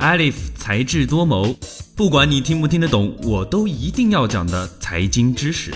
[0.00, 1.54] Alif 才智多谋，
[1.94, 5.70] 不管你听不听得懂，我都一定要讲的财经知识。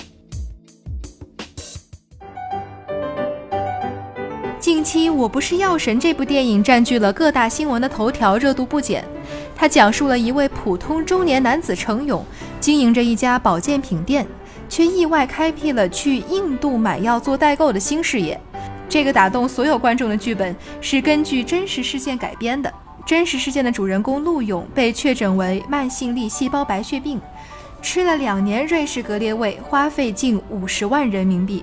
[4.58, 9.04] 近期，《我不是药神》这部电影占据了各大新闻的头条，热度不减。
[9.54, 12.24] 它讲述了一位普通中年男子程勇，
[12.58, 14.26] 经营着一家保健品店，
[14.70, 18.40] 却意外开辟了去印度买药做代购的新事业。
[18.88, 22.72] 这个打动所有观众的剧本是根据真实事件改编的。
[23.06, 27.20] 真实事件的主人公陆勇被确诊为慢性粒细胞白血病，
[27.82, 31.62] 吃了两年瑞士格列卫，花费近五十万人民币。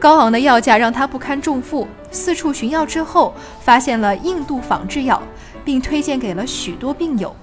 [0.00, 5.22] 高昂的药价让他不堪重负，四处寻药之后，发现了印度仿制药，
[5.64, 7.34] 并推荐给了许多病友。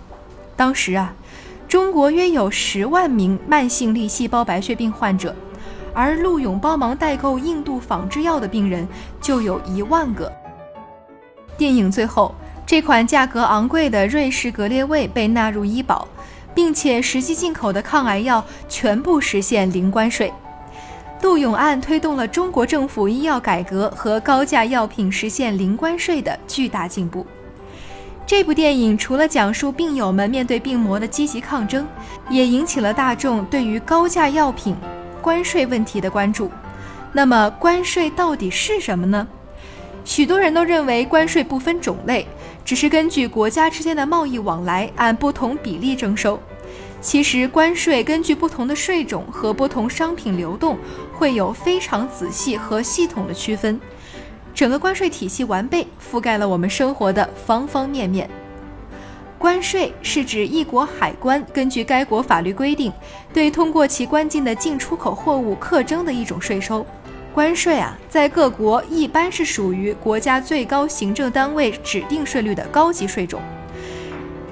[0.57, 1.13] 当时啊，
[1.69, 5.33] 中国约有十万名慢性粒细胞白血病患者，
[5.93, 8.85] 而陆勇帮忙代购印度仿制药的病人
[9.21, 10.29] 就有一万个。
[11.57, 12.35] 电影最后。
[12.67, 16.07] 这款价格昂贵的瑞士格列卫被纳入医保，
[16.55, 20.33] 并且实际进口的抗癌药全部实现零关税。
[21.21, 27.23] 杜勇案推动了中国政府医药改革和高价药品实现零关税的巨大进步。
[28.25, 31.87] 这部电影除了讲述病友们面对病魔的积极抗争，
[32.31, 34.75] 也引起了大众对于高价药品
[35.21, 36.49] 关税问题的关注。
[37.13, 39.27] 那么，关税到底是什么呢？
[40.03, 42.27] 许多人都认为关税不分种类。
[42.65, 46.39] 只是根据国家之间的贸易往来按不同比例征收。
[46.99, 50.75] 其实关税根据不同的税种和不同商品流动，
[51.13, 53.79] 会有非常仔细和系统的区分。
[54.55, 58.27] 整个关税体系完备，覆盖了我们生活的方方面面。
[59.37, 62.91] 关税是指一国海关根据该国法律规定，
[63.31, 66.83] 对通过其关境的进出口货物课征的一种税收。
[67.35, 73.41] 关税啊，在各国一般是属于国家最高行政单位指定税率的高级税种。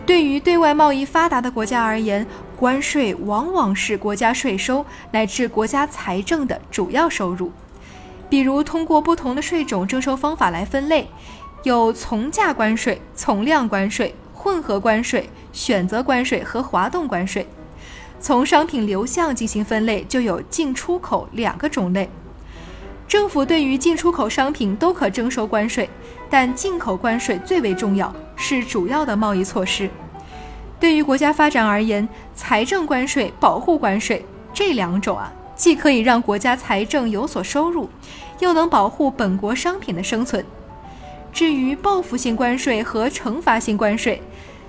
[0.05, 7.53] 对于对外贸易发达的国家而言，关税往往是国家税收乃至国家财政的主要收入。
[8.29, 11.07] 比如，通过不同的税种征收方法来分类，
[11.63, 17.47] 有从价关税、从量关税、混合关税、选择关税和滑动关税。
[18.19, 22.09] 从商品流向进行分类，就有进出口两个种类。
[23.08, 25.88] 政府对于进出口商品都可征收关税，
[26.30, 29.90] 但进口关税最为重要，是主要的贸易措施。
[30.80, 37.88] 对于国家发展而言，财政关税、保护关税这两种啊，既可以让国家财政有所收入，
[38.40, 40.44] 又能保护本国商品的生存。
[41.31, 44.22] 至于报复性关税和惩罚性关税，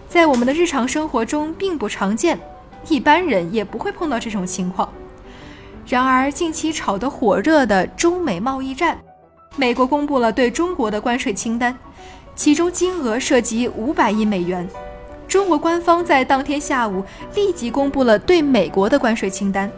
[0.09, 2.39] 在我们的日常生活中并不常见，
[2.89, 4.89] 一般人也不会碰到这种情况。
[5.87, 8.99] 然而，近期炒得火热的中美贸易战，
[9.57, 11.77] 美国公布了对中国的关税清单，
[12.35, 14.67] 其中金额涉及五百亿美元。
[15.29, 19.71] 中国官方在当天下午立即公布了对美国的关税清单，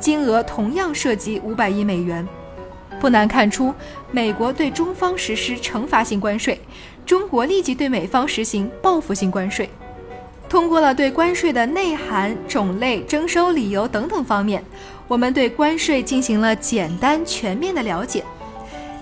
[0.00, 2.26] 金额同样涉及五百亿美元。
[3.00, 3.72] 不难看出，
[4.10, 6.60] 美国对中方实施惩罚性关税，
[7.06, 9.70] 中国立即对美方实行报复性关税。
[10.52, 14.62] 通过了对关税的内涵、种类、征收理由等等方面，
[15.08, 18.22] 我们对关税进行了简单全面的了解。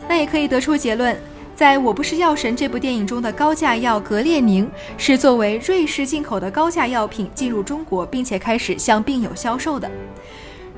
[0.09, 1.21] 那也可以得出结论，
[1.57, 9.91] 在我不是药神这部电影中的高价药格列宁，是作为瑞士进口的高价药品进入中国，并且开始向病友销售的。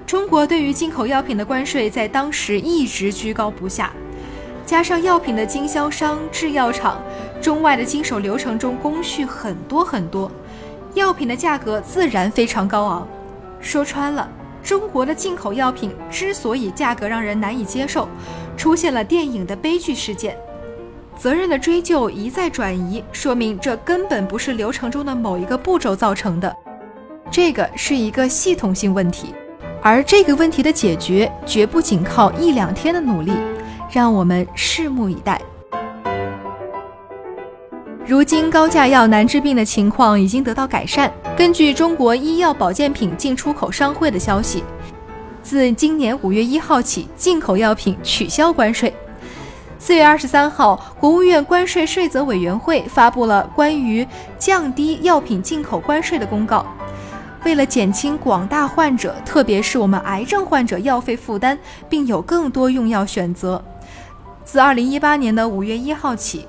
[0.07, 3.93] 中国对于进口药品的关税在当时一直居高不下，
[4.65, 6.99] 加上药品的经销商、制药厂
[7.43, 10.31] 中外的经手流程中工序很多很多。
[10.95, 13.09] 药品的价格自然非常高昂。
[13.61, 14.29] 说穿了，
[14.63, 18.09] 中国的进口药品之所以价格让人难以接受，
[18.57, 20.37] 出现了电影的悲剧事件，
[21.19, 26.55] 责任的追究一再转移，说明这根本不是流程中的某一个步骤造成的，
[27.31, 29.35] 这个是一个系统性问题，
[29.81, 33.33] 而这个问题的解决绝不仅靠一两天的努力，
[33.91, 35.41] 让我们拭目以待。
[38.05, 41.11] 如今高价药难治病的情况已经得到改善。
[41.37, 44.65] 根据中国医药保健品进出口商会的消息，
[45.41, 48.93] 自今年五月一号起，进口药品取消关税。
[49.79, 54.07] 四月二十三号，国务院关税税则委员会发布了关于
[54.37, 56.67] 降低药品进口关税的公告。
[57.45, 61.57] 为了减轻广大患者，特别是我们癌症患者药费负担，
[61.89, 63.65] 并有更多用药选择，
[64.45, 66.47] 自二零一八年的五月一号起。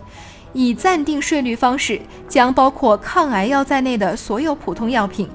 [0.53, 5.27] 以暂定税率方式，将包括抗癌药在内的所有普通药品、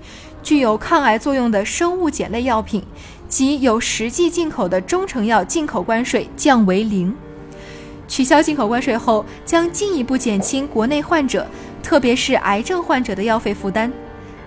[0.43, 2.82] 具有抗癌作用的生物碱类药品
[3.29, 7.15] 及有实际进口的中成药进口关税降为零。
[8.06, 11.47] 取消进口关税后，将进一步减轻国内患者
[11.82, 13.93] 特别是癌症患者的药费负担。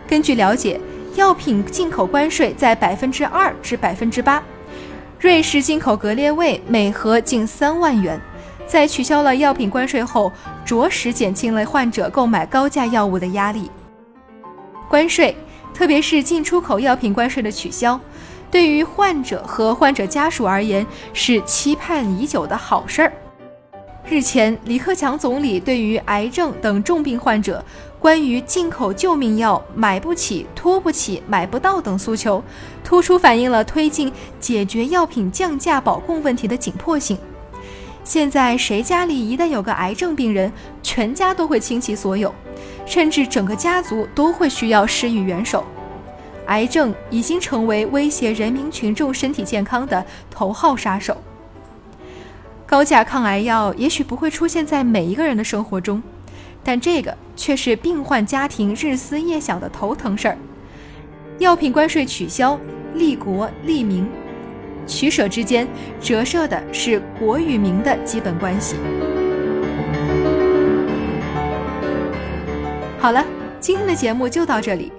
[0.08, 0.82] 根据了解，
[1.16, 4.42] 药品进口关税在百分之二至百分之八。
[5.20, 8.20] 瑞士进口格列卫每盒近三万元，
[8.72, 10.32] 在取消了药品关税后，
[10.64, 13.70] 着实减轻了患者购买高价药物的压力。
[14.88, 15.36] 关税，
[15.74, 18.00] 特别是进出口药品关税的取消，
[18.50, 23.12] 对于患者和患者家属而言是期盼已久的好事儿。
[24.06, 27.62] 日前，李克强总理对于癌症等重病患者
[28.00, 32.42] 关于进口救命药买不起、拖不起、买不到等诉求，
[32.86, 34.10] 突出反映了推进
[34.40, 37.18] 解决药品降价保供问题的紧迫性。
[38.04, 40.52] 现在，谁家里一旦有个癌症病人，
[40.82, 42.34] 全家都会倾其所有，
[42.86, 45.64] 甚至整个家族都会需要施予援手。
[46.48, 51.16] 癌症已经成为威胁人民群众身体健康的头号杀手。
[52.66, 56.02] 高价抗癌药也许不会出现在每一个人的生活中，
[56.64, 60.38] 但这个却是病患家庭日思夜想的头疼事儿。
[61.38, 62.60] 药品关税取消，
[62.96, 64.08] 利国利民，
[64.92, 65.66] 取舍之间
[66.02, 68.76] 折射的是国与民的基本关系。
[73.00, 73.26] 好了，
[73.60, 74.92] 今天的节目就到这里。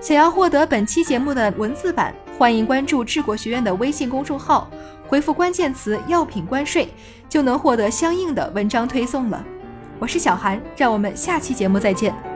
[0.00, 4.70] 想要获得本期节目的文字版，欢迎关注智国学院的微信公众号。
[5.06, 6.88] 回复关键词“药品关税”，
[7.28, 9.44] 就能获得相应的文章推送了。
[9.98, 12.29] 我是小韩，让我们下期节目再见。